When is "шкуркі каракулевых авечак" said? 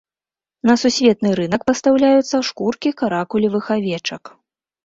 2.49-4.23